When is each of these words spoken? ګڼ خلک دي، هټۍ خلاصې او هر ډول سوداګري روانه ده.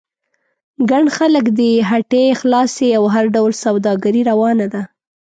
ګڼ 0.89 1.03
خلک 1.17 1.45
دي، 1.57 1.71
هټۍ 1.89 2.25
خلاصې 2.39 2.87
او 2.97 3.03
هر 3.13 3.25
ډول 3.35 3.51
سوداګري 3.63 4.21
روانه 4.31 4.65
ده. 4.73 4.81